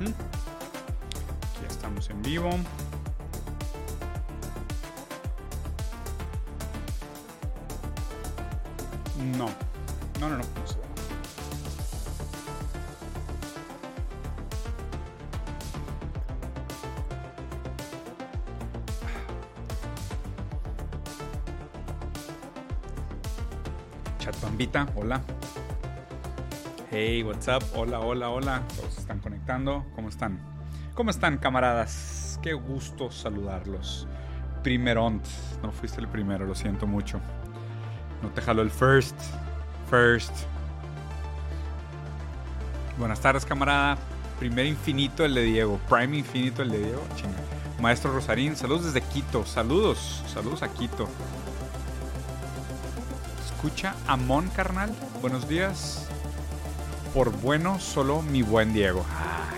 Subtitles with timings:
[0.00, 2.50] Aquí estamos en vivo.
[9.38, 9.46] No.
[10.20, 10.38] No, no, no.
[10.38, 10.56] no
[24.96, 25.20] hola.
[26.90, 27.62] Hey, what's up?
[27.74, 28.62] Hola, hola, hola.
[29.46, 29.84] Conectando.
[29.94, 30.40] ¿Cómo están?
[30.94, 32.38] ¿Cómo están, camaradas?
[32.42, 34.08] Qué gusto saludarlos.
[34.62, 35.24] Primeront.
[35.62, 37.20] No fuiste el primero, lo siento mucho.
[38.22, 39.14] No te jaló el first.
[39.88, 40.32] First.
[42.98, 43.96] Buenas tardes, camarada.
[44.40, 45.78] Primer infinito el de Diego.
[45.88, 47.02] Prime infinito el de Diego.
[47.14, 47.38] Chinga.
[47.80, 49.46] Maestro Rosarín, saludos desde Quito.
[49.46, 50.24] Saludos.
[50.26, 51.08] Saludos a Quito.
[53.44, 54.92] Escucha Amon, carnal.
[55.20, 56.08] Buenos días.
[57.16, 59.02] Por bueno, solo mi buen Diego.
[59.10, 59.48] Ah,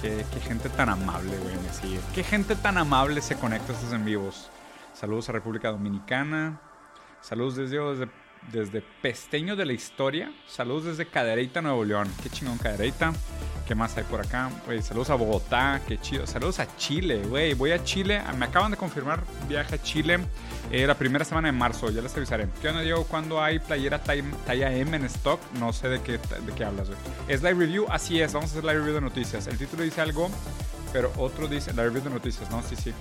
[0.00, 2.00] qué, gente tan amable, güey, me sigue.
[2.14, 4.48] Qué gente tan amable se conecta a estos en vivos.
[4.94, 6.58] Saludos a República Dominicana.
[7.20, 8.08] Saludos desde, desde,
[8.52, 10.32] desde Pesteño de la Historia.
[10.46, 12.08] Saludos desde Cadereyta, Nuevo León.
[12.22, 13.12] Qué chingón Cadereyta.
[13.66, 14.50] ¿Qué más hay por acá?
[14.64, 15.82] Güey, saludos a Bogotá.
[15.86, 16.26] Qué chido.
[16.26, 17.52] Saludos a Chile, güey.
[17.52, 18.22] Voy a Chile.
[18.38, 20.20] Me acaban de confirmar viaje a Chile
[20.72, 21.90] eh, la primera semana de marzo.
[21.90, 22.48] Ya les avisaré.
[22.62, 23.04] ¿Qué onda, Diego?
[23.04, 25.38] ¿Cuándo hay playera talla M en stock?
[25.58, 26.98] No sé de qué, de qué hablas, güey.
[27.28, 27.86] ¿Es live review?
[27.90, 28.32] Así es.
[28.32, 29.46] Vamos a hacer live review de noticias.
[29.46, 30.30] El título dice algo,
[30.92, 32.50] pero otro dice live review de noticias.
[32.50, 32.92] No, sí, sí.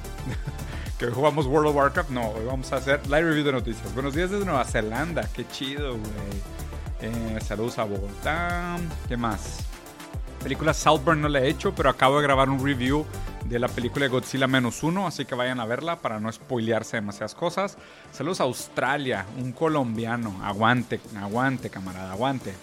[0.99, 2.09] que jugamos World of Warcraft.
[2.09, 3.93] No, hoy vamos a hacer live review de noticias.
[3.93, 5.27] Buenos días desde Nueva Zelanda.
[5.33, 6.57] Qué chido, güey.
[7.01, 8.77] Eh, saludos a Bogotá.
[9.07, 9.59] ¿Qué más?
[10.41, 13.05] Película Southburn no la he hecho, pero acabo de grabar un review
[13.45, 16.97] de la película de Godzilla menos uno, así que vayan a verla para no spoilearse
[16.97, 17.77] demasiadas cosas.
[18.11, 20.39] Saludos a Australia, un colombiano.
[20.43, 22.53] Aguante, aguante, camarada, aguante.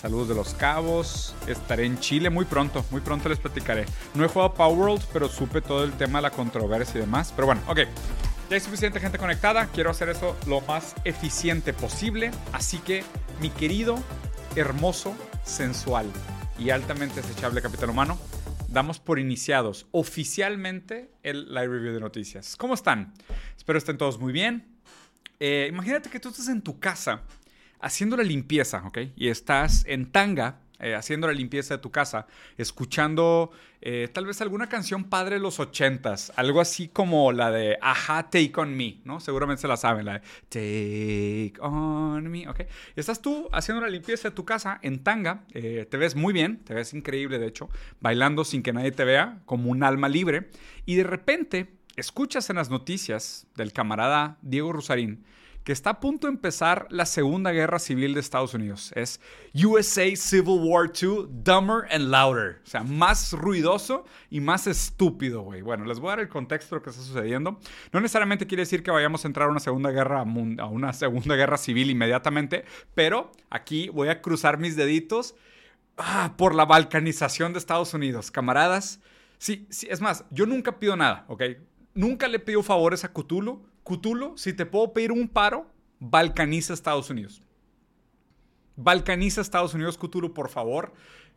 [0.00, 1.34] Saludos de Los Cabos.
[1.46, 3.84] Estaré en Chile muy pronto, muy pronto les platicaré.
[4.14, 7.34] No he jugado Power World, pero supe todo el tema de la controversia y demás.
[7.36, 7.80] Pero bueno, ok.
[8.48, 9.66] Ya hay suficiente gente conectada.
[9.66, 12.30] Quiero hacer eso lo más eficiente posible.
[12.54, 13.04] Así que,
[13.42, 13.98] mi querido,
[14.56, 16.06] hermoso, sensual
[16.58, 18.18] y altamente desechable Capitán Humano,
[18.68, 22.56] damos por iniciados oficialmente el live review de noticias.
[22.56, 23.12] ¿Cómo están?
[23.54, 24.78] Espero estén todos muy bien.
[25.40, 27.22] Eh, imagínate que tú estás en tu casa
[27.80, 28.98] haciendo la limpieza, ¿ok?
[29.16, 32.26] Y estás en tanga eh, haciendo la limpieza de tu casa,
[32.56, 33.50] escuchando
[33.82, 38.30] eh, tal vez alguna canción padre de los ochentas, algo así como la de Aja
[38.30, 39.20] Take On Me, ¿no?
[39.20, 42.62] Seguramente se la saben, la de Take On Me, ¿ok?
[42.96, 46.64] Estás tú haciendo la limpieza de tu casa en tanga, eh, te ves muy bien,
[46.64, 47.68] te ves increíble de hecho,
[48.00, 50.48] bailando sin que nadie te vea, como un alma libre,
[50.86, 55.26] y de repente escuchas en las noticias del camarada Diego Rosarín,
[55.64, 58.92] que está a punto de empezar la Segunda Guerra Civil de Estados Unidos.
[58.94, 59.20] Es
[59.54, 62.60] USA Civil War II, dumber and louder.
[62.64, 65.60] O sea, más ruidoso y más estúpido, güey.
[65.62, 67.60] Bueno, les voy a dar el contexto de lo que está sucediendo.
[67.92, 71.36] No necesariamente quiere decir que vayamos a entrar a una Segunda Guerra, a una segunda
[71.36, 75.34] guerra Civil inmediatamente, pero aquí voy a cruzar mis deditos
[75.98, 78.30] ah, por la balcanización de Estados Unidos.
[78.30, 79.00] Camaradas,
[79.38, 81.42] sí, sí, es más, yo nunca pido nada, ¿ok?
[81.94, 83.66] Nunca le pido favores a Cthulhu.
[83.90, 85.66] Cthulhu, si te puedo pedir un paro,
[85.98, 87.42] balcaniza Estados Unidos.
[88.76, 90.92] Balcaniza Estados Unidos, Cthulhu, por favor.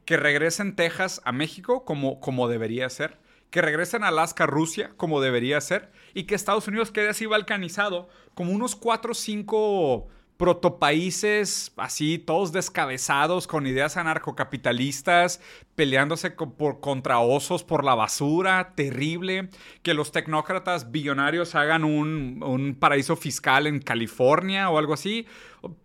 [0.05, 3.17] Que regresen Texas a México como, como debería ser.
[3.49, 5.91] Que regresen a Alaska, Rusia, como debería ser.
[6.13, 12.51] Y que Estados Unidos quede así balcanizado como unos 4 o 5 protopaíses así, todos
[12.51, 15.41] descabezados, con ideas anarcocapitalistas,
[15.75, 19.49] peleándose por, contra osos por la basura, terrible.
[19.81, 25.27] Que los tecnócratas billonarios hagan un, un paraíso fiscal en California o algo así.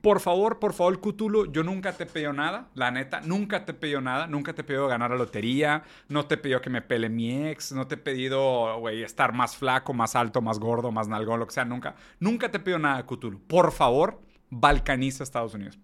[0.00, 4.00] Por favor, por favor, Cthulhu, yo nunca te pido nada, la neta, nunca te pido
[4.00, 7.70] nada, nunca te pido ganar la lotería, no te pido que me pele mi ex,
[7.70, 11.54] no te he pedido, estar más flaco, más alto, más gordo, más nalgón, lo que
[11.54, 13.38] sea, nunca, nunca te pido nada, Cthulhu.
[13.46, 14.20] Por favor,
[14.50, 15.78] balcaniza Estados Unidos.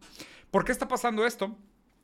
[0.50, 1.56] ¿Por qué está pasando esto?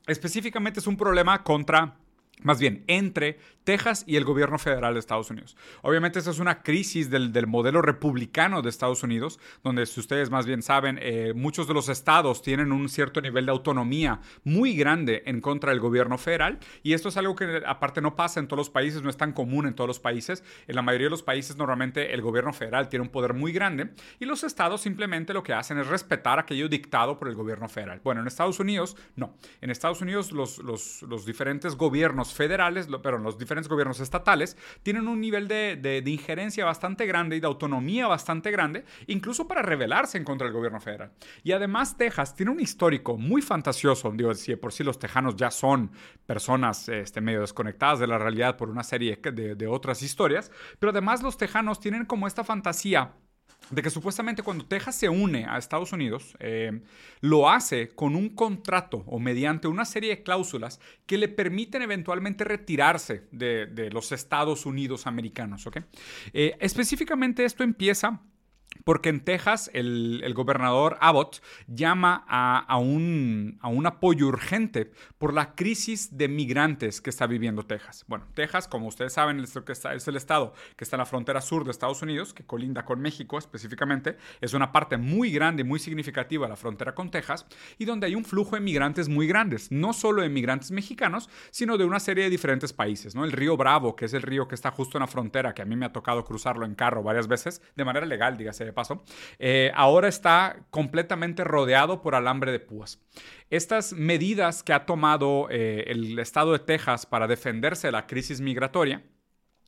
[0.07, 1.97] Específicamente es un problema contra,
[2.43, 5.57] más bien, entre Texas y el gobierno federal de Estados Unidos.
[5.83, 10.31] Obviamente esta es una crisis del, del modelo republicano de Estados Unidos, donde si ustedes
[10.31, 14.75] más bien saben, eh, muchos de los estados tienen un cierto nivel de autonomía muy
[14.75, 18.49] grande en contra del gobierno federal, y esto es algo que aparte no pasa en
[18.49, 20.43] todos los países, no es tan común en todos los países.
[20.67, 23.91] En la mayoría de los países normalmente el gobierno federal tiene un poder muy grande,
[24.19, 28.01] y los estados simplemente lo que hacen es respetar aquello dictado por el gobierno federal.
[28.03, 29.37] Bueno, en Estados Unidos no.
[29.61, 35.09] En Estados Unidos los, los, los diferentes gobiernos federales, pero los diferentes gobiernos estatales, tienen
[35.09, 40.25] un nivel de, injerencia bastante grande y de autonomía bastante grande, incluso para rebelarse en
[40.25, 41.13] contra del gobierno federal.
[41.43, 45.51] Y además Texas tiene un histórico muy fantasioso, digo, si por sí los tejanos ya
[45.51, 45.91] son
[46.27, 50.91] personas este, medio desconectadas de la realidad por una serie de, de otras historias, pero
[50.91, 53.15] además los tejanos tienen como esta fantasía
[53.71, 56.83] de que supuestamente cuando Texas se une a Estados Unidos, eh,
[57.21, 62.45] lo hace con un contrato o mediante una serie de cláusulas que le permiten eventualmente
[62.45, 65.69] retirarse de, los Estados Unidos americanos.
[66.33, 68.21] Eh, específicamente esto empieza
[68.85, 76.29] porque en Texas el, gobernador Abbott llama a, un, apoyo urgente por la crisis de
[76.29, 78.05] migrantes que está viviendo Texas.
[78.09, 81.71] Bueno, Texas, como ustedes saben, es el estado que está en la frontera sur de
[81.71, 84.17] Estados Unidos, que colinda con México específicamente.
[84.41, 87.47] Es una parte muy grande muy significativa de la frontera con Texas
[87.79, 91.77] y donde hay un flujo de migrantes muy grandes, no solo de migrantes mexicanos, sino
[91.79, 93.15] de una serie de diferentes países.
[93.15, 93.25] ¿no?
[93.25, 95.65] El río Bravo, que es el río que está justo en la frontera, que a
[95.65, 99.03] mí me ha tocado cruzarlo en carro varias veces, de manera legal, dígase de paso,
[99.39, 103.01] eh, ahora está completamente rodeado por alambre de púas.
[103.51, 108.41] Estas medidas que ha tomado eh, el estado de Texas para defenderse de la crisis
[108.41, 109.03] migratoria,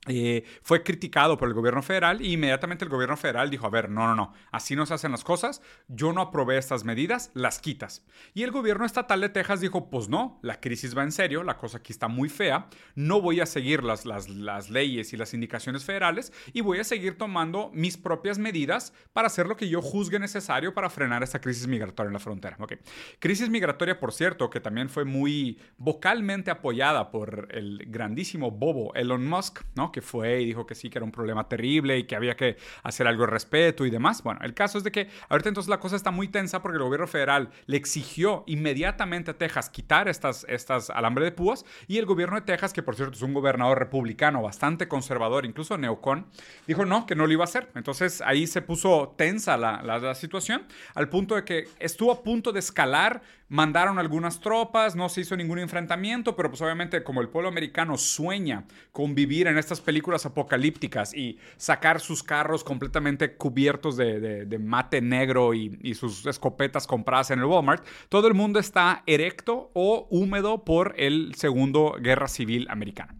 [0.08, 3.88] eh, fue criticado por el gobierno federal y inmediatamente el gobierno federal dijo, a ver,
[3.88, 7.60] no, no, no, así no se hacen las cosas, yo no aprobé estas medidas, las
[7.60, 8.04] quitas.
[8.34, 11.56] Y el gobierno estatal de Texas dijo, pues no, la crisis va en serio, la
[11.56, 12.66] cosa aquí está muy fea,
[12.96, 16.84] no voy a seguir las, las, las leyes y las indicaciones federales y voy a
[16.84, 21.40] seguir tomando mis propias medidas para hacer lo que yo juzgue necesario para frenar esta
[21.40, 22.56] crisis migratoria en la frontera.
[22.58, 22.78] Okay.
[23.20, 29.25] Crisis migratoria, por cierto, que también fue muy vocalmente apoyada por el grandísimo bobo Elon
[29.26, 29.92] Musk, ¿no?
[29.93, 32.56] Que fue y dijo que sí, que era un problema terrible y que había que
[32.83, 34.23] hacer algo de respeto y demás.
[34.23, 36.85] Bueno, el caso es de que ahorita entonces la cosa está muy tensa porque el
[36.85, 42.06] gobierno federal le exigió inmediatamente a Texas quitar estas, estas alambre de púas y el
[42.06, 46.27] gobierno de Texas, que por cierto es un gobernador republicano bastante conservador, incluso neocon,
[46.67, 47.71] dijo no, que no lo iba a hacer.
[47.75, 50.62] Entonces ahí se puso tensa la, la situación
[50.94, 53.23] al punto de que estuvo a punto de escalar
[53.53, 57.99] mandaron algunas tropas, no se hizo ningún enfrentamiento, pero pues obviamente como el pueblo americano
[57.99, 65.00] sueña con vivir en estas películas apocalípticas y sacar sus carros completamente cubiertos de, mate
[65.00, 70.06] negro y, y, sus escopetas compradas en el Walmart, todo el mundo está erecto o
[70.11, 73.14] húmedo por el segundo guerra civil americana.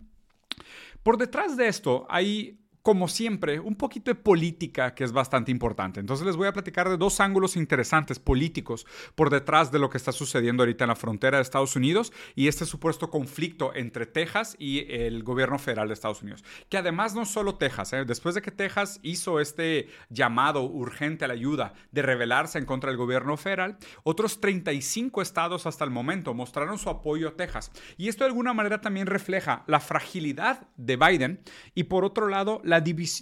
[1.03, 6.01] Por detrás de esto hay como siempre, un poquito de política que es bastante importante.
[6.01, 9.99] Entonces les voy a platicar de dos ángulos interesantes políticos por detrás de lo que
[9.99, 14.57] está sucediendo ahorita en la frontera de Estados Unidos y este supuesto conflicto entre Texas
[14.59, 16.45] y el gobierno federal de Estados Unidos.
[16.69, 18.05] Que además no solo Texas, ¿eh?
[18.05, 22.91] después de que Texas hizo este llamado urgente a la ayuda de rebelarse en contra
[22.91, 27.71] del gobierno federal, otros 35 estados hasta el momento mostraron su apoyo a Texas.
[27.97, 31.41] Y esto de alguna manera también refleja la fragilidad de Biden
[31.75, 32.61] y por otro lado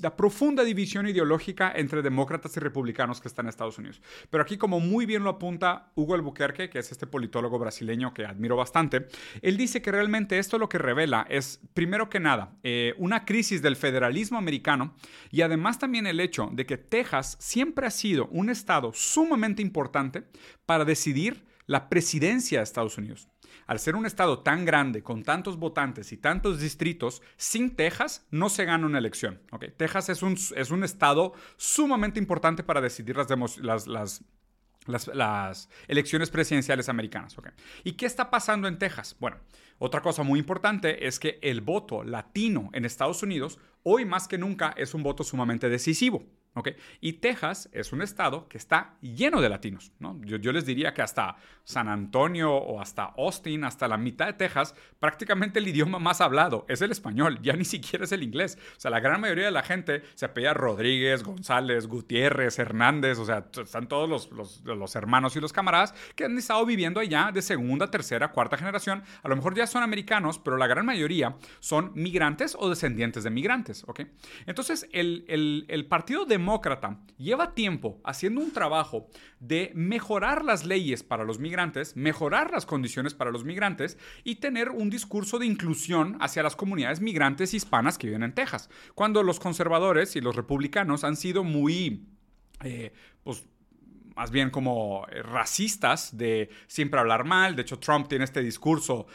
[0.02, 4.00] la, profunda división ideológica entre demócratas y republicanos que está en Estados Unidos.
[4.30, 8.24] Pero aquí, como muy bien lo apunta Hugo Albuquerque, que es este politólogo brasileño que
[8.24, 9.08] admiro bastante,
[9.42, 13.60] él dice que realmente esto lo que revela es, primero que nada, eh, una crisis
[13.60, 14.94] del federalismo americano
[15.30, 20.24] y además también el hecho de que Texas siempre ha sido un estado sumamente importante
[20.66, 23.28] para decidir la presidencia de Estados Unidos
[23.66, 28.48] al ser un estado tan grande, con tantos votantes y tantos distritos, sin Texas no
[28.48, 29.40] se gana una elección.
[29.76, 33.86] Texas es un, es un estado sumamente importante para decidir las,
[34.86, 37.36] las, elecciones presidenciales americanas.
[37.84, 39.16] ¿Y qué está pasando en Texas?
[39.20, 39.36] Bueno,
[39.78, 44.38] otra cosa muy importante es que el voto latino en Estados Unidos hoy más que
[44.38, 46.24] nunca es un voto sumamente decisivo.
[47.00, 49.92] Y Texas es un estado que está lleno de latinos.
[49.98, 50.20] ¿no?
[50.24, 54.74] Yo, les diría que hasta San Antonio o hasta Austin, hasta la mitad de Texas,
[54.98, 58.58] prácticamente el idioma más hablado es el español, ya ni siquiera es el inglés.
[58.76, 63.24] O sea, la gran mayoría de la gente se apella Rodríguez, González, Gutiérrez, Hernández, o
[63.24, 67.30] sea, están todos los, los, los, hermanos y los camaradas que han estado viviendo allá
[67.32, 69.04] de segunda, tercera, cuarta generación.
[69.22, 73.30] A lo mejor ya son americanos, pero la gran mayoría son migrantes o descendientes de
[73.30, 73.84] migrantes.
[73.86, 74.00] ¿ok?
[74.46, 80.64] Entonces, el, el, el Partido de demócrata lleva tiempo haciendo un trabajo de mejorar las
[80.64, 85.46] leyes para los migrantes, mejorar las condiciones para los migrantes y tener un discurso de
[85.46, 88.70] inclusión hacia las comunidades migrantes hispanas que viven en Texas.
[88.94, 92.06] Cuando los conservadores y los republicanos han sido muy,
[92.64, 92.92] eh,
[93.22, 93.44] pues,
[94.20, 97.56] más bien como eh, racistas de siempre hablar mal.
[97.56, 99.06] De hecho, Trump tiene este discurso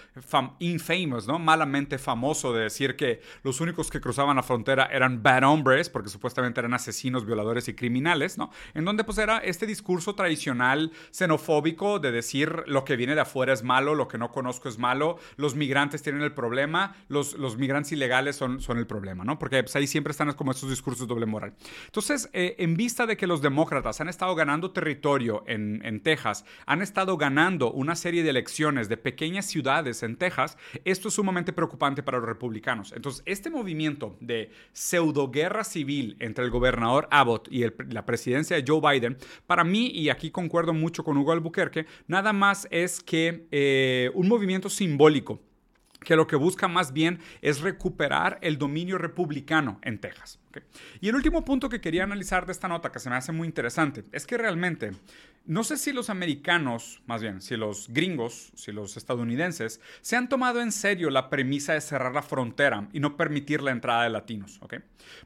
[0.57, 1.38] infamous, ¿no?
[1.38, 6.09] Malamente famoso de decir que los únicos que cruzaban la frontera eran bad hombres, porque
[6.09, 8.50] supuestamente eran asesinos, violadores y criminales, ¿no?
[8.74, 13.53] En donde pues era este discurso tradicional xenofóbico de decir lo que viene de afuera
[13.53, 17.57] es malo, lo que no conozco es malo, los migrantes tienen el problema, los, los
[17.57, 19.38] migrantes ilegales son, son el problema, ¿no?
[19.38, 21.53] Porque pues, ahí siempre están como estos discursos doble moral.
[21.85, 24.95] Entonces, eh, en vista de que los demócratas han estado ganando territorio,
[25.48, 31.08] en, Texas han estado ganando una serie de elecciones de pequeñas ciudades en Texas, esto
[31.08, 32.92] es sumamente preocupante para los republicanos.
[32.94, 38.64] Entonces, este movimiento de pseudo guerra civil entre el gobernador Abbott y la presidencia de
[38.68, 43.48] Joe Biden, para mí, y aquí concuerdo mucho con Hugo Albuquerque, nada más es que
[43.52, 45.40] eh, un movimiento simbólico
[46.06, 50.40] que lo que busca más bien es recuperar el dominio republicano en Texas.
[51.01, 53.47] Y el último punto que quería analizar de esta nota, que se me hace muy
[53.47, 54.91] interesante, es que realmente
[55.45, 60.27] no sé si los americanos, más bien, si los gringos, si los estadounidenses, se han
[60.27, 64.09] tomado en serio la premisa de cerrar la frontera y no permitir la entrada de
[64.09, 64.75] latinos, ¿ok?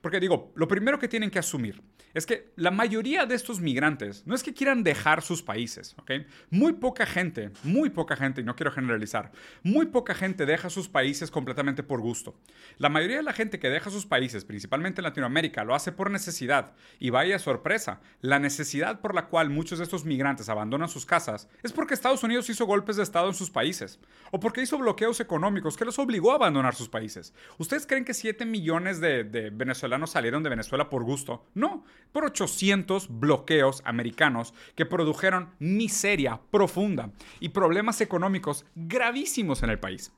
[0.01, 1.81] Porque digo, lo primero que tienen que asumir
[2.13, 6.11] es que la mayoría de estos migrantes no es que quieran dejar sus países, ¿ok?
[6.49, 9.31] Muy poca gente, muy poca gente, y no quiero generalizar,
[9.63, 12.35] muy poca gente deja sus países completamente por gusto.
[12.77, 16.73] La mayoría de la gente que deja sus países, principalmente en lo hace por necesidad.
[16.99, 21.47] Y vaya sorpresa, la necesidad por la cual muchos de estos migrantes abandonan sus casas
[21.63, 23.99] es porque Estados Unidos hizo golpes de Estado en sus países
[24.31, 27.33] o porque hizo bloqueos económicos que los obligó a abandonar sus países.
[27.57, 31.45] ¿Ustedes creen que 7 millones de, venezolanos salieron de Venezuela por gusto?
[31.53, 39.79] No, por 800 bloqueos americanos que produjeron miseria profunda y problemas económicos gravísimos en el
[39.79, 40.13] país.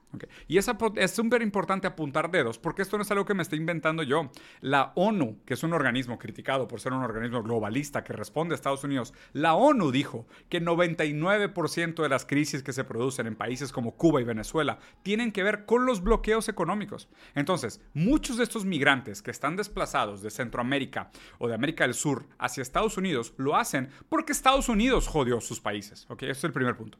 [0.47, 0.69] Y es
[1.11, 4.29] súper importante apuntar dedos porque esto no es algo que me esté inventando yo.
[4.59, 8.55] La ONU, que es un organismo criticado por ser un organismo globalista que responde a
[8.55, 13.71] Estados Unidos, la ONU dijo que 99% de las crisis que se producen en países
[13.71, 17.09] como Cuba y Venezuela tienen que ver con los bloqueos económicos.
[17.35, 22.27] Entonces, muchos de estos migrantes que están desplazados de Centroamérica o de América del Sur
[22.37, 26.05] hacia Estados Unidos lo hacen porque Estados Unidos jodió sus países.
[26.09, 26.23] ¿Ok?
[26.23, 26.97] Ese es el primer punto.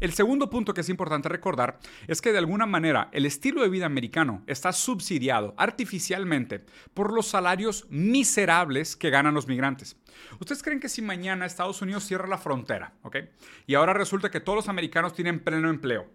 [0.00, 1.78] El segundo punto que es importante recordar
[2.08, 6.64] es que de alguna manera el estilo de vida americano está subsidiado artificialmente
[6.94, 9.96] por los salarios miserables que ganan los migrantes.
[10.40, 13.16] ¿Ustedes creen que si mañana Estados Unidos cierra la frontera, ¿ok?
[13.66, 16.08] Y ahora resulta que todos los americanos tienen pleno empleo,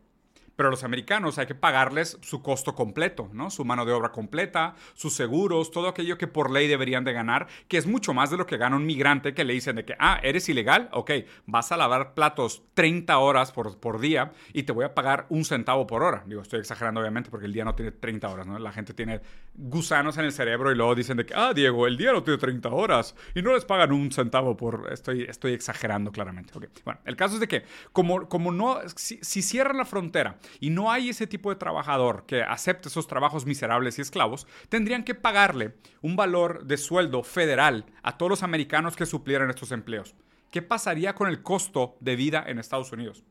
[0.56, 3.50] pero los americanos hay que pagarles su costo completo, ¿no?
[3.50, 7.48] Su mano de obra completa, sus seguros, todo aquello que por ley deberían de ganar,
[7.68, 9.96] que es mucho más de lo que gana un migrante que le dicen de que,
[10.00, 11.12] ah, eres ilegal, ok,
[11.46, 15.46] vas a lavar platos 30 horas por, por día y te voy a pagar un
[15.46, 16.24] centavo por hora.
[16.26, 18.58] Digo, estoy exagerando obviamente porque el día no tiene 30 horas, ¿no?
[18.60, 19.22] La gente tiene
[19.54, 22.38] gusanos en el cerebro y luego dicen de que, ah, Diego, el día no tiene
[22.38, 24.90] 30 horas y no les pagan un centavo por...
[24.92, 26.66] Estoy, estoy exagerando claramente, ok.
[26.84, 30.70] Bueno, el caso es de que como, como no, si, si cierran la frontera, y
[30.70, 35.16] no hay ese tipo de trabajador que acepte esos trabajos miserables y esclavos, tendrían que
[35.16, 40.16] pagarle un valor de sueldo federal a todos los americanos que suplieran estos empleos.
[40.52, 43.24] ¿Qué pasaría con el costo de vida en Estados Unidos?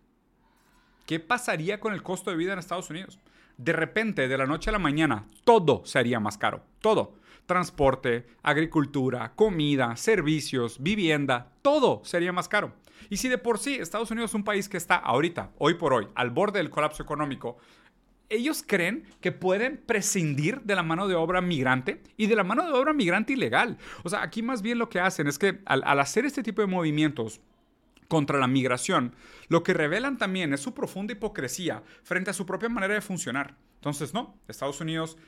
[1.06, 3.18] ¿Qué pasaría con el costo de vida en Estados Unidos?
[3.56, 6.64] De repente, de la noche a la mañana, todo sería más caro.
[6.80, 7.14] Todo.
[7.46, 12.72] Transporte, agricultura, comida, servicios, vivienda, todo sería más caro.
[13.10, 15.92] Y si de por sí Estados Unidos es un país que está ahorita, hoy por
[15.92, 17.58] hoy, al borde del colapso económico,
[18.28, 22.64] ellos creen que pueden prescindir de la mano de obra migrante y de la mano
[22.64, 23.78] de obra migrante ilegal.
[24.02, 26.66] O sea, aquí más bien lo que hacen es que al, hacer este tipo de
[26.66, 27.40] movimientos
[28.08, 29.14] contra la migración,
[29.48, 33.56] lo que revelan también es su profunda hipocresía frente a su propia manera de funcionar.
[33.76, 35.18] Entonces, no, Estados Unidos,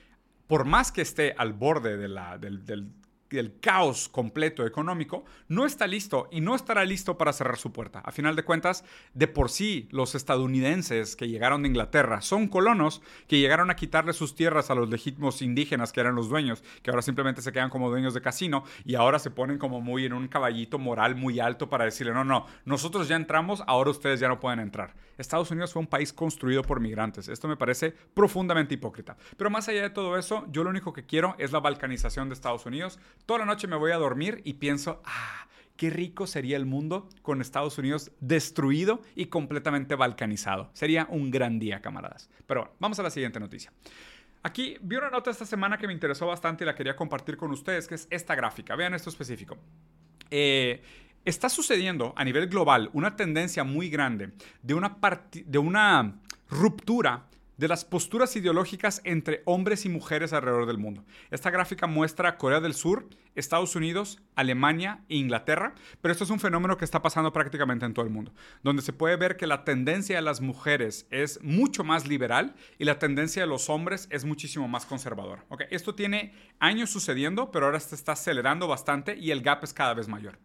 [0.47, 2.91] por más que esté al borde de la, del,
[3.31, 8.01] el caos completo económico, no está listo y no estará listo para cerrar su puerta.
[8.01, 13.03] A final de cuentas, de por sí, los estadounidenses que llegaron de Inglaterra son colonos
[13.27, 16.91] que llegaron a quitarle sus tierras a los legítimos indígenas que eran los dueños, que
[16.91, 20.13] ahora simplemente se quedan como dueños de casino y ahora se ponen como muy en
[20.13, 24.29] un caballito moral muy alto para decirle, no, no, nosotros ya entramos, ahora ustedes ya
[24.29, 24.95] no pueden entrar.
[25.19, 27.29] Estados Unidos fue un país construido por migrantes.
[27.29, 29.17] Esto me parece profundamente hipócrita.
[29.37, 32.35] Pero más allá de todo eso, yo lo único que quiero es la balcanización de
[32.35, 36.57] Estados Unidos Toda la noche me voy a dormir y pienso, ah, qué rico sería
[36.57, 40.71] el mundo con Estados Unidos destruido y completamente balcanizado.
[40.75, 42.31] Sería un gran día, camaradas.
[42.47, 43.73] Pero bueno, vamos a la siguiente noticia.
[44.45, 47.51] Aquí vi una nota esta semana que me interesó bastante y la quería compartir con
[47.51, 48.77] ustedes, que es esta gráfica.
[48.77, 49.59] Vean esto específico.
[50.31, 50.81] Eh,
[51.25, 54.99] está sucediendo a nivel global una tendencia muy grande de una,
[55.33, 61.05] de una ruptura de las posturas ideológicas entre hombres y mujeres alrededor del mundo.
[61.31, 66.41] Esta gráfica muestra Corea del Sur, Estados Unidos, Alemania e Inglaterra, pero esto es un
[66.41, 68.33] fenómeno que está pasando prácticamente en todo el mundo,
[68.63, 72.85] donde se puede ver que la tendencia de las mujeres es mucho más liberal y
[72.85, 75.45] la tendencia de los hombres es muchísimo más conservadora.
[75.49, 79.73] Okay, esto tiene años sucediendo, pero ahora se está acelerando bastante y el gap es
[79.73, 80.39] cada vez mayor.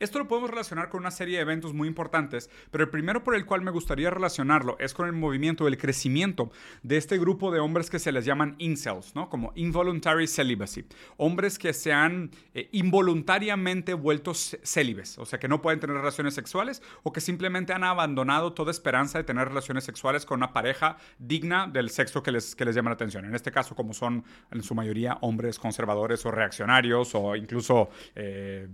[0.00, 3.34] Esto lo podemos relacionar con una serie de eventos muy importantes, pero el primero por
[3.34, 6.50] el cual me gustaría relacionarlo es con el movimiento, el crecimiento
[6.82, 9.28] de este grupo de hombres que se les llaman incels, ¿no?
[9.28, 10.86] Como involuntary celibacy.
[11.18, 16.32] Hombres que se han eh, involuntariamente vuelto célibes, o sea, que no pueden tener relaciones
[16.32, 20.96] sexuales o que simplemente han abandonado toda esperanza de tener relaciones sexuales con una pareja
[21.18, 23.26] digna del sexo que les, que les llama la atención.
[23.26, 27.90] En este caso, como son en su mayoría hombres conservadores o reaccionarios o incluso...
[28.14, 28.66] Eh,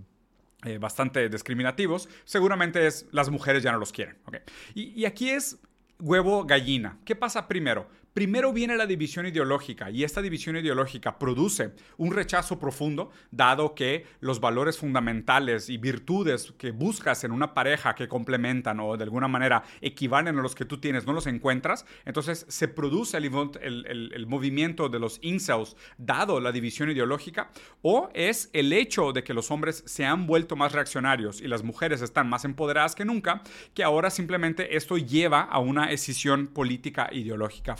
[0.63, 4.17] eh, bastante discriminativos, seguramente es las mujeres ya no los quieren.
[4.73, 5.59] Y, y aquí es
[5.99, 6.99] huevo gallina.
[7.05, 7.87] ¿Qué pasa primero?
[8.17, 14.07] Primero viene la división ideológica y esta división ideológica produce un rechazo profundo, dado que
[14.21, 19.27] los valores fundamentales y virtudes que buscas en una pareja que complementan o de alguna
[19.27, 21.85] manera equivalen a los que tú tienes no los encuentras.
[22.05, 27.51] Entonces se produce el, movimiento de los incels, dado la división ideológica,
[27.83, 31.61] o es el hecho de que los hombres se han vuelto más reaccionarios y las
[31.61, 33.43] mujeres están más empoderadas que nunca,
[33.75, 37.77] que ahora simplemente esto lleva a una decisión política ideológica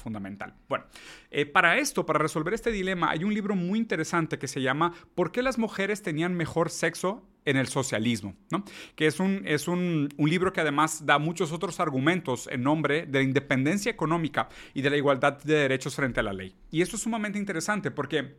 [0.67, 0.85] Bueno,
[1.31, 4.93] eh, para esto, para resolver este dilema, hay un libro muy interesante que se llama
[5.15, 8.65] ¿Por qué las mujeres tenían mejor sexo en el socialismo, ¿no?
[8.95, 13.05] que es, un, es un, un, libro que además da muchos otros argumentos en nombre
[13.05, 16.53] de la independencia económica y de la igualdad de derechos frente a la ley.
[16.71, 18.35] Y esto es sumamente interesante porque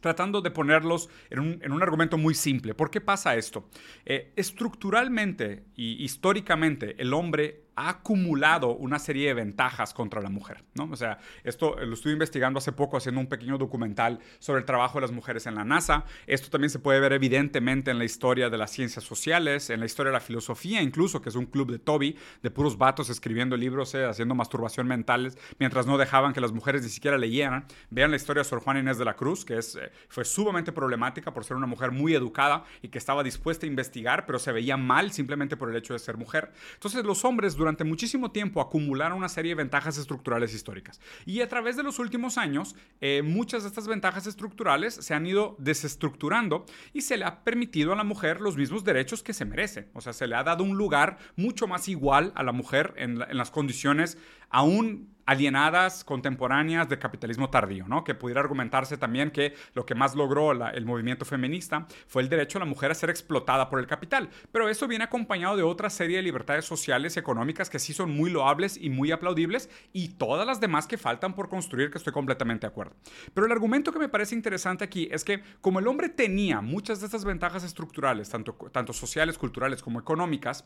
[0.00, 2.74] tratando de ponerlos en un, en un, argumento muy simple.
[2.74, 3.68] ¿Por qué pasa esto?
[4.04, 10.64] Eh, estructuralmente y históricamente el hombre ha acumulado una serie de ventajas contra la mujer,
[10.74, 10.88] ¿no?
[10.90, 14.98] O sea, esto lo estuve investigando hace poco haciendo un pequeño documental sobre el trabajo
[14.98, 16.04] de las mujeres en la NASA.
[16.26, 19.86] Esto también se puede ver evidentemente en la historia de las ciencias sociales, en la
[19.86, 23.56] historia de la filosofía incluso, que es un club de Toby, de puros vatos escribiendo
[23.56, 27.66] libros, eh, haciendo masturbación mentales, mientras no dejaban que las mujeres ni siquiera leyeran.
[27.90, 30.72] Vean la historia de Sor Juana Inés de la Cruz, que es, eh, fue sumamente
[30.72, 34.52] problemática por ser una mujer muy educada y que estaba dispuesta a investigar, pero se
[34.52, 36.52] veía mal simplemente por el hecho de ser mujer.
[36.74, 41.00] Entonces los hombres durante muchísimo tiempo acumularon una serie de ventajas estructurales históricas.
[41.24, 45.26] Y a través de los últimos años, eh, muchas de estas ventajas estructurales se han
[45.26, 49.44] ido desestructurando y se le ha permitido a la mujer los mismos derechos que se
[49.44, 49.88] merece.
[49.92, 53.18] O sea, se le ha dado un lugar mucho más igual a la mujer en
[53.18, 54.18] las condiciones
[54.50, 58.04] aún alienadas contemporáneas del capitalismo tardío, ¿no?
[58.04, 62.58] Que pudiera argumentarse también que lo que más logró el movimiento feminista fue el derecho
[62.58, 64.30] a la mujer a ser explotada por el capital.
[64.52, 68.10] Pero eso viene acompañado de otra serie de libertades sociales y económicas que sí son
[68.12, 72.12] muy loables y muy aplaudibles y todas las demás que faltan por construir, que estoy
[72.12, 72.94] completamente de acuerdo.
[73.34, 77.00] Pero el argumento que me parece interesante aquí es que como el hombre tenía muchas
[77.00, 80.64] de estas ventajas estructurales, tanto, tanto sociales, culturales como económicas,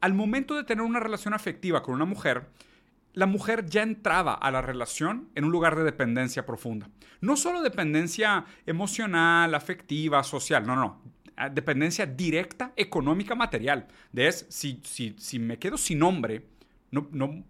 [0.00, 2.46] al momento de tener una relación afectiva con una mujer,
[3.18, 6.88] la mujer ya entraba a la relación en un lugar de dependencia profunda.
[7.20, 11.02] No solo dependencia emocional, afectiva, social, no, no,
[11.50, 13.88] dependencia directa, económica, material.
[14.12, 16.46] De es, si, si, si me quedo sin hombre,
[16.92, 17.42] no, no,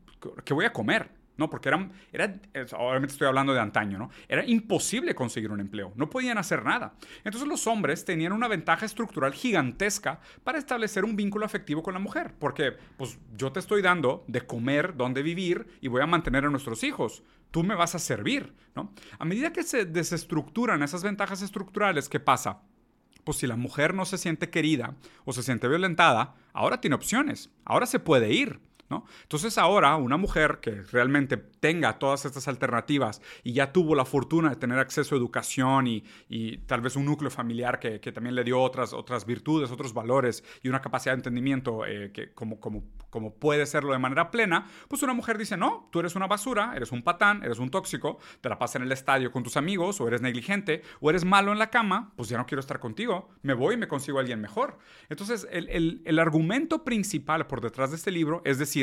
[0.42, 1.10] ¿qué voy a comer?
[1.38, 1.48] ¿No?
[1.48, 2.40] Porque era, era,
[2.76, 4.10] obviamente estoy hablando de antaño, ¿no?
[4.28, 6.94] Era imposible conseguir un empleo, no podían hacer nada.
[7.24, 12.00] Entonces los hombres tenían una ventaja estructural gigantesca para establecer un vínculo afectivo con la
[12.00, 16.44] mujer, porque pues yo te estoy dando de comer, dónde vivir y voy a mantener
[16.44, 17.22] a nuestros hijos.
[17.50, 18.92] Tú me vas a servir, ¿no?
[19.18, 22.62] A medida que se desestructuran esas ventajas estructurales, ¿qué pasa?
[23.24, 27.50] Pues si la mujer no se siente querida o se siente violentada, ahora tiene opciones,
[27.64, 28.60] ahora se puede ir.
[29.22, 34.50] Entonces ahora una mujer que realmente tenga todas estas alternativas y ya tuvo la fortuna
[34.50, 36.02] de tener acceso a educación y,
[36.66, 40.68] tal vez un núcleo familiar que, también le dio otras, otras virtudes, otros valores y
[40.68, 45.02] una capacidad de entendimiento eh, que como, como, como puede serlo de manera plena, pues
[45.02, 48.48] una mujer dice, no, tú eres una basura, eres un patán, eres un tóxico, te
[48.48, 51.58] la pasas en el estadio con tus amigos o eres negligente o eres malo en
[51.58, 54.40] la cama, pues ya no quiero estar contigo, me voy y me consigo a alguien
[54.40, 54.78] mejor.
[55.10, 58.77] Entonces el, el, el argumento principal por detrás de este libro es decir,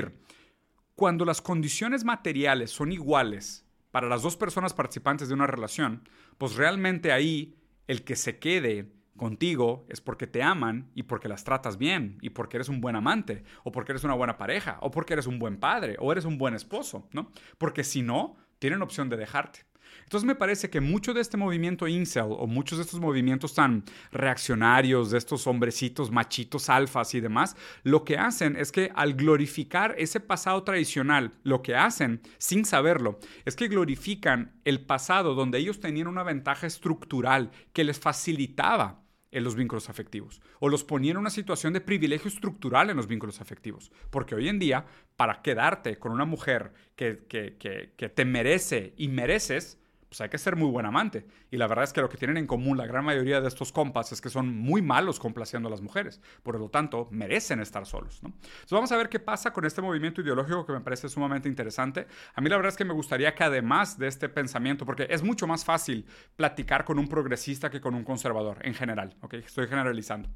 [0.95, 6.55] cuando las condiciones materiales son iguales para las dos personas participantes de una relación, pues
[6.55, 7.55] realmente ahí
[7.87, 12.31] el que se quede contigo es porque te aman y porque las tratas bien y
[12.31, 15.39] porque eres un buen amante o porque eres una buena pareja o porque eres un
[15.39, 17.31] buen padre o eres un buen esposo, ¿no?
[17.57, 19.65] Porque si no, tienen opción de dejarte.
[20.03, 23.83] Entonces me parece que mucho de este movimiento incel o muchos de estos movimientos tan
[24.11, 29.95] reaccionarios, de estos hombrecitos machitos alfas y demás, lo que hacen es que al glorificar
[29.97, 35.79] ese pasado tradicional, lo que hacen sin saberlo es que glorifican el pasado donde ellos
[35.79, 39.05] tenían una ventaja estructural que les facilitaba
[39.35, 43.07] en los vínculos afectivos o los ponía en una situación de privilegio estructural en los
[43.07, 43.91] vínculos afectivos.
[44.09, 44.85] Porque hoy en día,
[45.17, 49.77] para quedarte con una mujer que, que, que, que te merece y mereces,
[50.15, 51.27] pues hay que ser muy buen amante.
[51.51, 53.73] Y la verdad es que lo que tienen en común la gran mayoría de estos
[53.73, 56.21] compas es que son muy malos complaciendo a las mujeres.
[56.41, 58.23] Por lo tanto, merecen estar solos.
[58.23, 58.29] ¿no?
[58.29, 62.07] Entonces vamos a ver qué pasa con este movimiento ideológico que me parece sumamente interesante.
[62.33, 65.21] A mí la verdad es que me gustaría que además de este pensamiento, porque es
[65.21, 66.05] mucho más fácil
[66.37, 69.17] platicar con un progresista que con un conservador en general.
[69.21, 69.33] ¿ok?
[69.33, 70.29] Estoy generalizando.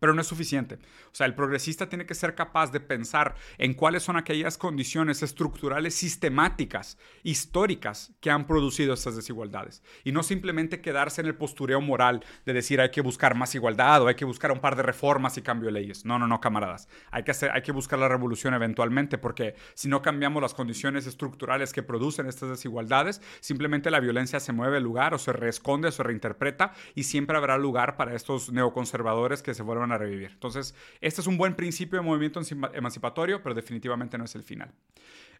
[0.00, 0.76] Pero no es suficiente.
[1.10, 5.22] O sea, el progresista tiene que ser capaz de pensar en cuáles son aquellas condiciones
[5.22, 9.82] estructurales sistemáticas, históricas, que han producido estas desigualdades.
[10.04, 14.02] Y no simplemente quedarse en el postureo moral de decir hay que buscar más igualdad
[14.02, 16.04] o hay que buscar un par de reformas y cambio de leyes.
[16.04, 16.88] No, no, no, camaradas.
[17.10, 21.06] Hay que, hacer, hay que buscar la revolución eventualmente porque si no cambiamos las condiciones
[21.06, 25.88] estructurales que producen estas desigualdades, simplemente la violencia se mueve el lugar o se reesconde
[25.88, 30.30] o se reinterpreta y siempre habrá lugar para estos neoconservadores que se a revivir.
[30.32, 32.40] Entonces, este es un buen principio de movimiento
[32.74, 34.72] emancipatorio, pero definitivamente no es el final.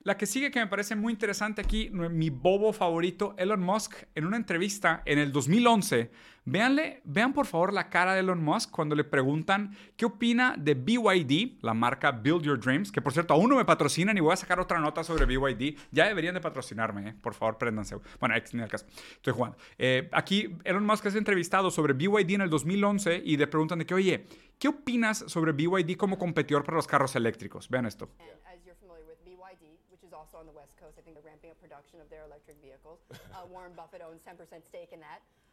[0.05, 4.27] La que sigue que me parece muy interesante aquí, mi bobo favorito, Elon Musk, en
[4.27, 6.11] una entrevista en el 2011,
[6.51, 10.75] véanle, vean por favor la cara de Elon Musk cuando le preguntan qué opina de
[10.75, 14.33] BYD, la marca Build Your Dreams, que por cierto aún no me patrocinan y voy
[14.33, 15.79] a sacar otra nota sobre BYD.
[15.91, 17.15] Ya deberían de patrocinarme, ¿eh?
[17.21, 17.97] por favor, préndanse.
[18.19, 19.59] Bueno, en el caso, estoy jugando.
[19.79, 23.87] Eh, aquí Elon Musk es entrevistado sobre BYD en el 2011 y le preguntan de
[23.87, 24.27] que, oye,
[24.59, 27.69] ¿qué opinas sobre BYD como competidor para los carros eléctricos?
[27.69, 28.09] Vean esto.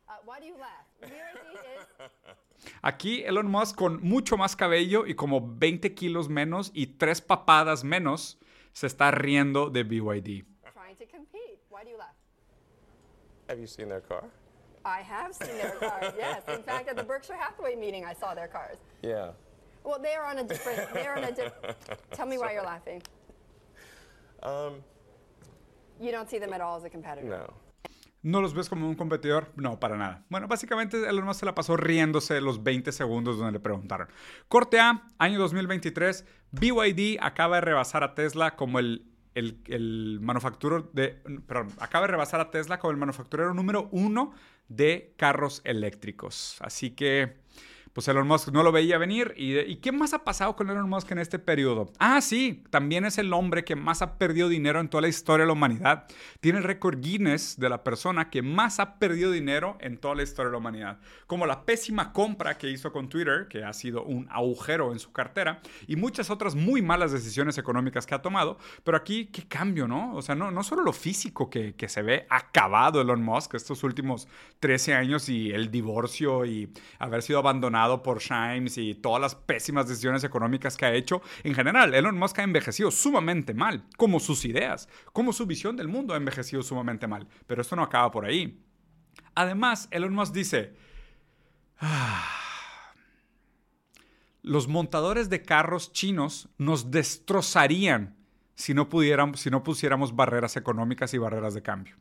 [0.08, 0.38] Uh, Warren Buffett owns 10% stake in that.
[0.38, 0.86] Why do you laugh?
[1.00, 2.72] is...
[2.84, 7.84] Aquí Elon Musk con mucho más cabello y como 20 kilos menos y tres papadas
[7.84, 8.38] menos
[8.74, 10.46] se está riendo de BYD.
[10.74, 11.60] Trying to compete.
[11.70, 12.16] Why do you laugh?
[13.50, 14.24] Have you seen their car?
[14.86, 16.44] I have seen their cars, yes.
[16.48, 18.78] In fact, at the Berkshire Hathaway meeting, I saw their cars.
[19.02, 19.32] Yeah.
[19.84, 20.94] Well, they are on a different.
[20.94, 21.32] They're on a.
[21.32, 21.52] Di-
[22.12, 23.02] Tell me why you're laughing.
[24.44, 24.84] Um,
[26.00, 27.28] you don't see them at all as a competitor.
[27.28, 27.54] No.
[28.26, 29.52] ¿No los ves como un competidor?
[29.56, 30.26] No, para nada.
[30.30, 34.08] Bueno, básicamente Elon Musk se la pasó riéndose los 20 segundos donde le preguntaron.
[34.48, 40.90] Corte A, año 2023, BYD acaba de rebasar a Tesla como el, el, el manufacturero
[40.92, 41.22] de...
[41.46, 44.34] Perdón, acaba de rebasar a Tesla como el manufacturero número uno
[44.70, 46.58] de carros eléctricos.
[46.62, 47.38] Así que
[47.96, 49.34] pues Elon Musk no lo veía venir.
[49.38, 51.90] ¿Y, qué más ha pasado con Elon Musk en este periodo?
[51.98, 55.44] Ah, sí, también es el hombre que más ha perdido dinero en toda la historia
[55.44, 56.06] de la humanidad.
[56.42, 60.24] Tiene el récord Guinness de la persona que más ha perdido dinero en toda la
[60.24, 61.00] historia de la humanidad.
[61.26, 65.14] Como la pésima compra que hizo con Twitter, que ha sido un agujero en su
[65.14, 68.58] cartera, y muchas otras muy malas decisiones económicas que ha tomado.
[68.84, 70.14] Pero aquí, qué cambio, ¿no?
[70.16, 73.86] O sea, no, no solo lo físico que, que se ve acabado Elon Musk estos
[73.86, 74.28] últimos
[74.60, 79.88] 13 años y el divorcio y haber sido abandonado por Shimes y todas las pésimas
[79.88, 81.22] decisiones económicas que ha hecho.
[81.44, 85.88] En general, Elon Musk ha envejecido sumamente mal, como sus ideas, como su visión del
[85.88, 87.28] mundo ha envejecido sumamente mal.
[87.48, 88.62] Pero esto no acaba por ahí.
[89.36, 90.76] Además, Elon Musk dice,
[91.80, 92.28] ah,
[94.42, 98.16] los montadores de carros chinos nos destrozarían
[98.56, 101.96] si no, pudiéramos, si no pusiéramos barreras económicas y barreras de cambio.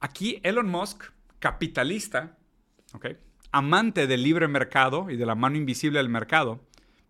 [0.00, 1.04] Aquí Elon Musk,
[1.38, 2.36] capitalista,
[2.92, 3.18] ¿okay?
[3.54, 6.60] Amante del libre mercado y de la mano invisible del mercado,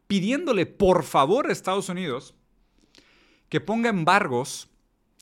[0.07, 2.35] pidiéndole por favor a Estados Unidos
[3.49, 4.71] que ponga embargos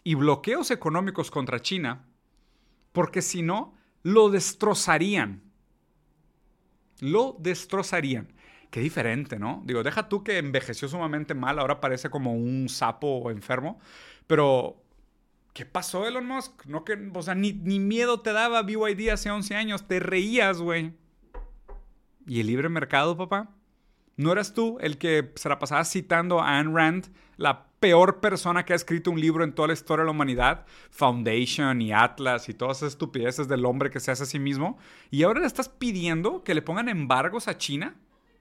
[0.03, 2.09] y bloqueos económicos contra China,
[2.91, 5.45] porque si no, lo destrozarían.
[6.99, 8.33] Lo destrozarían.
[8.71, 9.63] Qué diferente, ¿no?
[9.65, 13.79] Digo, deja tú que envejeció sumamente mal, ahora parece como un sapo enfermo,
[14.27, 14.83] pero
[15.53, 16.67] ¿qué pasó Elon Musk?
[16.67, 20.59] No que, o sea, ni, ni miedo te daba BYD hace 11 años, te reías,
[20.59, 21.01] güey.
[22.27, 23.51] ¿Y el libre mercado, papá?
[24.17, 28.65] ¿No eras tú el que se la pasaba citando a Ayn Rand, la peor persona
[28.65, 30.67] que ha escrito un libro en toda la historia de la humanidad?
[30.91, 34.79] Foundation y Atlas y todas esas estupideces del hombre que se hace a sí mismo.
[35.11, 37.97] ¿Y ahora le estás pidiendo que le pongan embargos a China?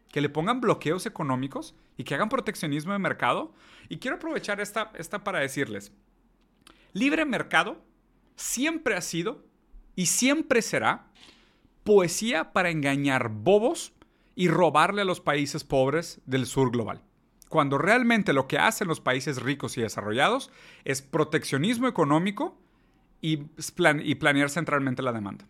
[0.10, 1.74] ¿Que le pongan bloqueos económicos?
[1.98, 3.54] ¿Y que hagan proteccionismo de mercado?
[3.88, 5.94] Y quiero aprovechar esta, esta para decirles,
[6.94, 7.82] libre mercado
[8.36, 9.46] siempre ha sido
[9.96, 11.11] y siempre será
[11.84, 13.94] poesía para engañar bobos
[14.36, 17.02] y robarle a los países pobres del sur global.
[17.50, 20.52] Cuando realmente lo que hacen los países ricos y desarrollados
[20.86, 22.58] es proteccionismo económico
[23.20, 25.46] y, planear centralmente la demanda.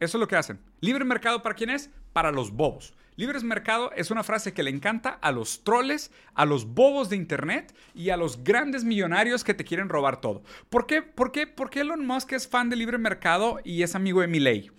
[0.00, 0.60] Eso es lo que hacen.
[0.80, 1.90] Libre mercado para quién es?
[2.12, 2.94] Para los bobos.
[3.16, 7.16] Libre mercado es una frase que le encanta a los troles, a los bobos de
[7.16, 10.42] internet y a los grandes millonarios que te quieren robar todo.
[10.68, 13.94] ¿Por qué, por qué, por qué Elon Musk es fan de libre mercado y es
[13.94, 14.70] amigo de Milei?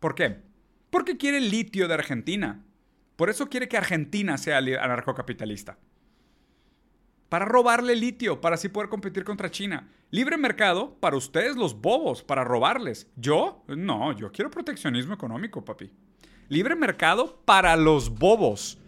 [0.00, 0.42] ¿Por qué?
[0.90, 2.64] Porque quiere el litio de Argentina.
[3.16, 5.78] Por eso quiere que Argentina sea anarcocapitalista
[7.34, 9.88] para robarle litio, para así poder competir contra China.
[10.12, 13.10] Libre mercado para ustedes los bobos, para robarles.
[13.16, 15.90] Yo, no, yo quiero proteccionismo económico, papi.
[16.48, 18.78] Libre mercado para los bobos.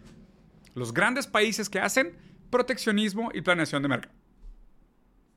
[0.75, 2.15] Los grandes países que hacen
[2.49, 4.15] proteccionismo y planeación de mercado.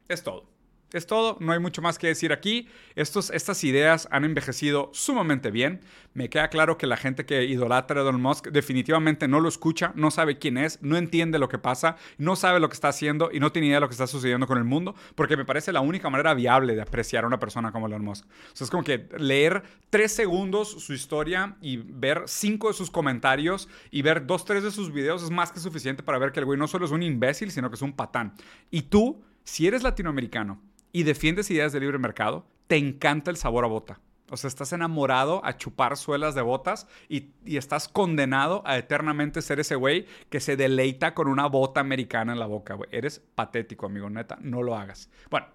[0.07, 0.49] Es todo.
[0.93, 2.69] Es todo, no hay mucho más que decir aquí.
[2.97, 5.81] Estos, estas ideas han envejecido sumamente bien.
[6.15, 9.93] Me queda claro que la gente que idolatra a Elon Musk definitivamente no lo escucha,
[9.95, 13.31] no sabe quién es, no entiende lo que pasa, no sabe lo que está haciendo
[13.33, 15.73] y no tiene idea de lo que está sucediendo con el mundo, porque me parece
[15.73, 18.27] la única manera viable de apreciar a una persona como Elon Musk.
[18.27, 22.91] O sea, es como que leer tres segundos su historia y ver cinco de sus
[22.91, 26.41] comentarios y ver dos, tres de sus videos es más que suficiente para ver que
[26.41, 28.35] el güey no solo es un imbécil, sino que es un patán.
[28.71, 30.61] Y tú, si eres latinoamericano,
[30.93, 34.01] y defiendes ideas de libre mercado, te encanta el sabor a bota.
[34.31, 39.59] O sea, estás enamorado a chupar suelas de botas y, estás condenado a eternamente ser
[39.59, 42.79] ese güey que se deleita con una bota americana en la boca.
[42.93, 44.39] Eres patético, amigo, neta.
[44.41, 45.11] No lo hagas.
[45.31, 45.49] Bueno,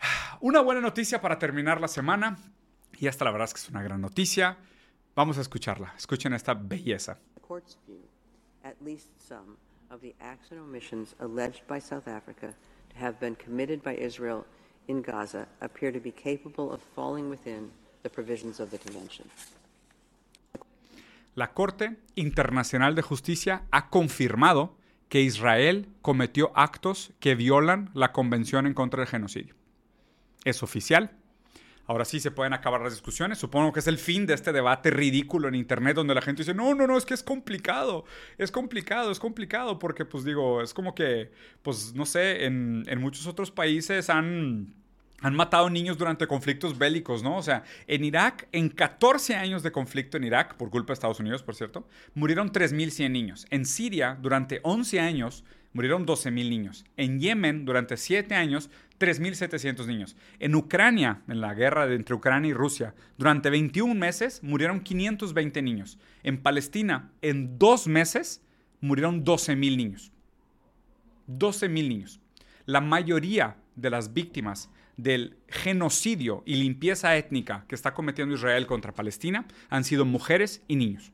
[0.40, 2.38] una buena noticia para terminar la semana.
[2.98, 4.58] Y esta la verdad es que es una gran noticia.
[5.14, 5.94] Vamos a escucharla.
[5.96, 7.18] Escuchen esta belleza.
[8.62, 9.56] at least some
[9.90, 12.54] of the acts and omissions alleged by South Africa
[12.94, 14.44] have been committed by Israel
[14.88, 17.70] in Gaza appear to be capable of falling within
[18.02, 19.26] the provisions of the convention.
[21.34, 24.76] La Corte Internacional de Justicia ha confirmado
[25.08, 29.54] que Israel cometió actos que violan la Convención en contra del Genocidio.
[30.44, 31.10] Es oficial,
[31.90, 33.38] Ahora sí se pueden acabar las discusiones.
[33.38, 36.54] Supongo que es el fin de este debate ridículo en Internet donde la gente dice,
[36.54, 38.04] no, no, no, es que es complicado.
[38.38, 43.26] Es complicado, es complicado porque pues digo, es como que, pues no sé, en, muchos
[43.26, 44.72] otros países han
[45.20, 47.36] han matado niños durante conflictos bélicos, ¿no?
[47.36, 51.18] O sea, en Irak, en 14 años de conflicto en Irak, por culpa de Estados
[51.18, 53.46] Unidos, por cierto, murieron 3.100 niños.
[53.50, 56.84] En Siria, durante 11 años, murieron 12.000 niños.
[56.96, 60.16] En Yemen, durante 7 años, 3.700 niños.
[60.38, 65.98] En Ucrania, en la guerra entre Ucrania y Rusia, durante 21 meses murieron 520 niños.
[66.22, 68.44] En Palestina, en dos meses,
[68.80, 70.12] murieron 12.000 niños.
[71.26, 72.20] 12.000 niños.
[72.66, 78.94] La mayoría de las víctimas del genocidio y limpieza étnica que está cometiendo Israel contra
[78.94, 81.12] Palestina han sido mujeres y niños.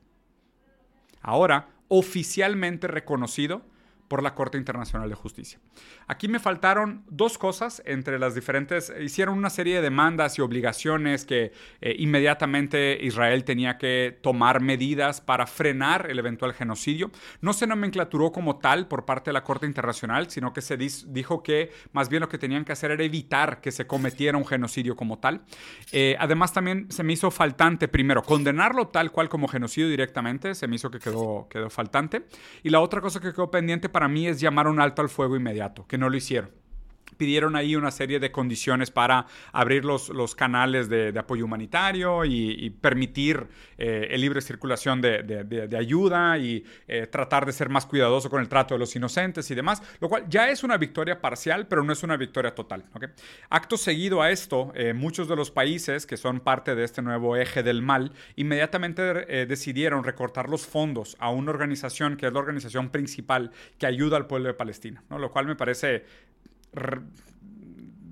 [1.21, 3.63] Ahora, oficialmente reconocido
[4.07, 5.59] por la Corte Internacional de Justicia.
[6.07, 11.25] Aquí me faltaron dos cosas entre las diferentes, hicieron una serie de demandas y obligaciones
[11.25, 17.11] que eh, inmediatamente Israel tenía que tomar medidas para frenar el eventual genocidio.
[17.41, 21.43] No se nomenclaturó como tal por parte de la Corte Internacional, sino que se dijo
[21.43, 24.95] que más bien lo que tenían que hacer era evitar que se cometiera un genocidio
[24.95, 25.41] como tal.
[25.91, 30.67] Eh, además también se me hizo faltante, primero, condenarlo tal cual como genocidio directamente, se
[30.67, 32.25] me hizo que quedó, quedó faltante.
[32.63, 35.87] Y la otra cosa que quedó pendiente mí es llamar un alto al fuego inmediato,
[35.87, 36.51] que no lo hicieron
[37.17, 42.69] pidieron ahí una serie de condiciones para abrir los, los canales de, apoyo humanitario y,
[42.81, 48.41] permitir eh, el libre circulación de, ayuda y eh, tratar de ser más cuidadoso con
[48.41, 51.83] el trato de los inocentes y demás, lo cual ya es una victoria parcial, pero
[51.83, 52.85] no es una victoria total.
[53.49, 57.35] Acto seguido a esto, eh, muchos de los países que son parte de este nuevo
[57.35, 59.03] eje del mal, inmediatamente
[59.45, 64.27] decidieron recortar los fondos a una organización que es la organización principal que ayuda al
[64.27, 65.19] pueblo de Palestina, ¿no?
[65.19, 66.05] lo cual me parece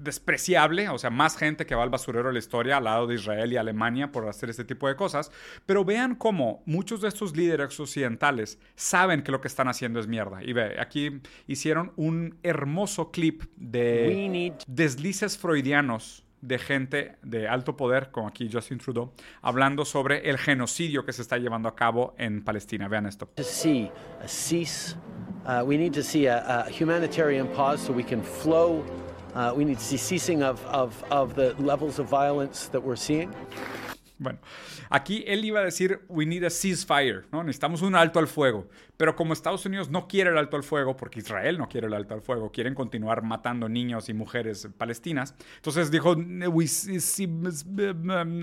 [0.06, 3.16] despreciable, o sea, más gente que va al basurero de la historia al lado de
[3.16, 5.32] Israel y Alemania por hacer este tipo de cosas,
[5.66, 10.08] pero vean cómo muchos de estos líderes occidentales saben que lo que están haciendo es
[10.08, 10.42] mierda.
[10.44, 18.12] Y ve, aquí hicieron un hermoso clip de deslices freudianos de gente de alto poder,
[18.12, 22.44] como aquí Justin Trudeau, hablando sobre el genocidio que se está llevando a cabo en
[22.44, 22.88] Palestina.
[22.88, 23.30] Vean esto.
[25.46, 28.84] Uh, we need to see a, a, humanitarian pause so we can flow.
[29.36, 32.96] Uh, we need to see ceasing of, of, of the levels of violence that we're
[32.96, 33.32] seeing.
[34.18, 34.40] Bueno,
[34.90, 37.44] aquí él iba a decir, we need a ceasefire, ¿no?
[37.44, 38.66] Necesitamos un alto al fuego.
[38.98, 41.94] Pero como Estados Unidos no quiere el alto al fuego, porque Israel no quiere el
[41.94, 46.16] alto al fuego, quieren continuar matando niños y mujeres palestinas, entonces dijo,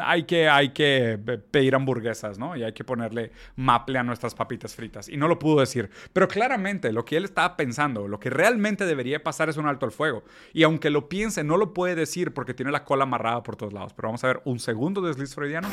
[0.05, 1.19] hay, que, hay que
[1.51, 2.57] pedir hamburguesas, ¿no?
[2.57, 5.09] Y hay que ponerle maple a nuestras papitas fritas.
[5.09, 5.91] Y no lo pudo decir.
[6.13, 9.87] Pero claramente lo que él estaba pensando, lo que realmente debería pasar es un alto
[9.87, 10.25] al fuego.
[10.53, 13.73] Y aunque lo piense, no lo puede decir porque tiene la cola amarrada por todos
[13.73, 13.93] lados.
[13.95, 15.69] Pero vamos a ver un segundo desliz freudiano.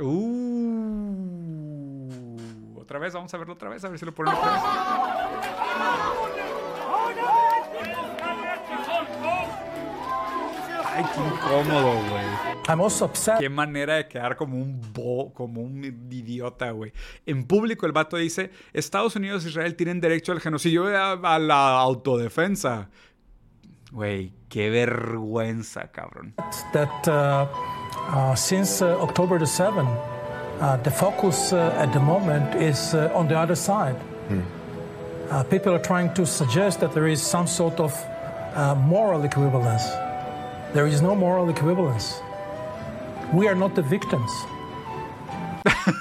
[0.00, 0.40] Uh,
[2.76, 4.62] otra vez, vamos a verlo otra vez, a ver si lo ponemos otra vez.
[10.92, 12.26] Ay, qué incómodo, güey.
[12.68, 13.38] I'm also upset.
[13.38, 16.92] Qué manera de quedar como un bo, como un idiota, güey.
[17.26, 21.38] En público el vato dice, Estados Unidos e Israel tienen derecho al genocidio a, a
[21.38, 22.90] la autodefensa.
[23.92, 26.34] Güey, qué vergüenza, cabrón.
[26.72, 27.48] That uh,
[27.96, 29.88] uh, since uh, October the 7th,
[30.60, 33.96] uh, the focus uh, at the moment is uh, on the other side.
[35.30, 37.94] Uh, people are trying to suggest that there is some sort of
[38.54, 39.88] uh, moral equivalence.
[40.72, 42.20] There is no moral equivalence.
[43.32, 44.30] We are not the victims.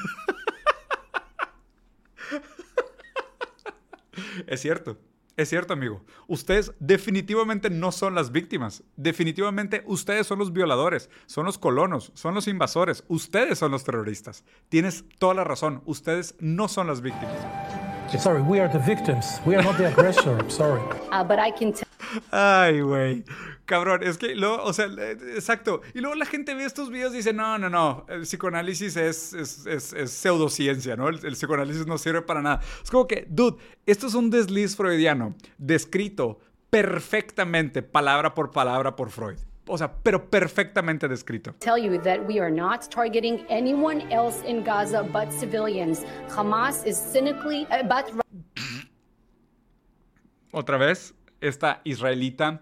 [4.47, 4.97] Es cierto.
[5.39, 6.02] Es cierto, amigo.
[6.28, 8.84] Ustedes definitivamente no son las víctimas.
[8.97, 13.06] Definitivamente ustedes son los violadores, son los colonos, son los invasores.
[13.08, 14.43] Ustedes son los terroristas.
[14.67, 15.82] Tienes toda la razón.
[15.86, 17.38] Ustedes no son las víctimas.
[18.21, 19.39] Sorry, we are the victims.
[19.45, 20.38] We are not the aggressor.
[20.38, 20.82] I'm sorry.
[21.13, 21.88] Uh, but I can tell.
[22.32, 23.23] Ay, güey.
[23.69, 25.82] Cabrón, es que luego, o sea, eh, exacto.
[25.93, 29.32] Y luego la gente ve estos videos y dice, no, no, no, el psicoanálisis es,
[29.34, 31.08] es, es, es pseudociencia, ¿no?
[31.08, 32.62] El, el, psicoanálisis no sirve para nada.
[32.84, 36.39] Es como que, dude, esto es un desliz freudiano, descrito
[36.71, 39.38] perfectamente, palabra por palabra por Freud.
[39.67, 41.53] O sea, pero perfectamente descrito.
[41.60, 46.03] Tell you that we are not targeting anyone else in Gaza but civilians.
[46.36, 48.12] Hamas is cynically, uh, but
[50.51, 52.62] Otra vez, esta israelita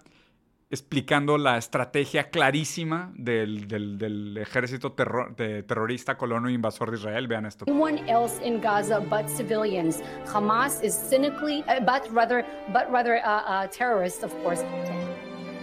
[0.70, 7.28] explicando la estrategia clarísima del, del, del ejército terror, de, terrorista colono invasor de Israel.
[7.28, 7.66] Vean esto.
[7.68, 10.02] anyone else in Gaza but civilians.
[10.34, 14.62] Hamas is cynically, uh, but rather, but rather, uh, uh, terrorists, of course.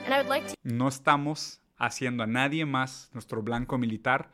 [0.07, 0.55] And I would like to.
[0.63, 4.31] No estamos haciendo a nadie más nuestro blanco militar,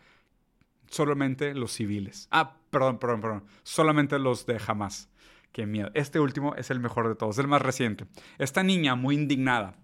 [0.89, 2.29] solamente los civiles.
[2.31, 3.45] Ah, perdón, perdón, perdón.
[3.65, 5.09] Solamente los de Hamas.
[5.53, 5.91] Qué miedo.
[5.95, 8.07] Este último es el mejor de todos, el más reciente.
[8.39, 9.75] Esta niña muy indignada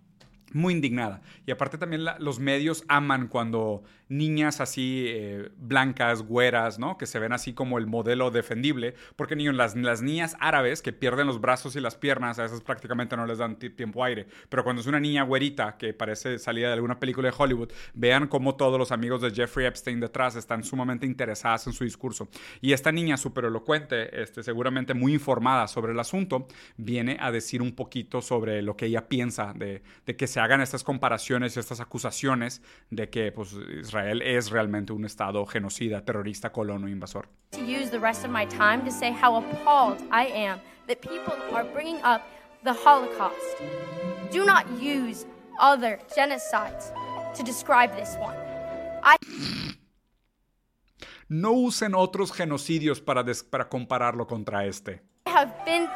[0.57, 1.21] muy indignada.
[1.47, 6.97] Y aparte también los medios aman cuando niñas así eh, blancas, güeras, ¿no?
[6.97, 8.95] Que se ven así como el modelo defendible.
[9.16, 12.62] Porque niños, las, las, niñas árabes que pierden los brazos y las piernas, a esas
[12.62, 14.27] prácticamente no les dan tiempo aire.
[14.49, 18.29] Pero cuando es una niña güerita que parece salida de alguna película de Hollywood, vean
[18.29, 22.29] cómo todos los amigos de Jeffrey Epstein detrás están sumamente interesadas en su discurso.
[22.61, 27.61] Y esta niña súper elocuente, este, seguramente muy informada sobre el asunto, viene a decir
[27.61, 29.83] un poquito sobre lo que ella piensa de,
[30.16, 35.05] que se hagan estas comparaciones y estas acusaciones de que pues, Israel es realmente un
[35.05, 37.29] estado genocida, terrorista, colono, invasor.
[37.53, 41.35] To use the rest of my time to say how appalled I am that people
[41.55, 42.23] are bringing up
[42.65, 43.61] the Holocaust.
[44.33, 45.27] Do not use
[45.61, 46.93] other genocides
[47.37, 48.37] to describe this one.
[49.03, 49.17] I
[51.29, 55.03] No usen otros genocidios para, des- para compararlo contra este.
[55.27, 55.89] have been.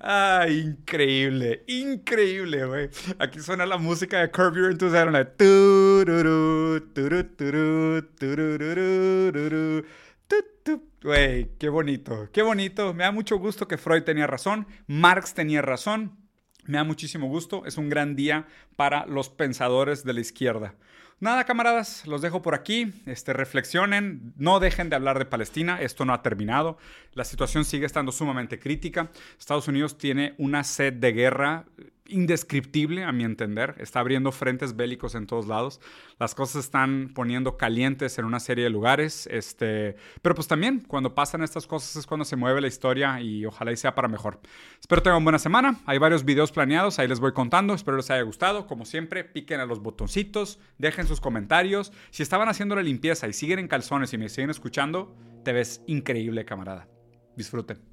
[0.00, 2.90] Ah, increíble, increíble, güey.
[3.18, 5.10] Aquí suena la música de Curb Your Enthusiasm.
[5.12, 5.24] la.
[11.02, 12.94] Güey, qué bonito, qué bonito.
[12.94, 16.21] Me da mucho gusto que Freud tenía razón, Marx tenía razón.
[16.64, 17.64] Me da muchísimo gusto.
[17.66, 18.46] Es un gran día
[18.76, 20.74] para los pensadores de la izquierda.
[21.22, 22.92] Nada, camaradas, los dejo por aquí.
[23.06, 25.80] Este, reflexionen, no dejen de hablar de Palestina.
[25.80, 26.78] Esto no ha terminado.
[27.14, 29.10] La situación sigue estando sumamente crítica.
[29.38, 31.64] Estados Unidos tiene una sed de guerra
[32.06, 33.74] indescriptible, a mi entender.
[33.78, 35.80] Está abriendo frentes bélicos en todos lados.
[36.18, 39.28] Las cosas están poniendo calientes en una serie de lugares.
[39.30, 43.44] Este, pero pues también, cuando pasan estas cosas es cuando se mueve la historia y
[43.46, 44.40] ojalá sea para mejor.
[44.80, 45.80] Espero tengan buena semana.
[45.86, 47.74] Hay varios videos planeados, ahí les voy contando.
[47.74, 48.66] Espero les haya gustado.
[48.66, 51.92] Como siempre, piquen a los botoncitos, dejen sus comentarios.
[52.10, 55.82] Si estaban haciendo la limpieza y siguen en calzones y me siguen escuchando, te ves
[55.86, 56.88] increíble, camarada.
[57.36, 57.91] Disfruten.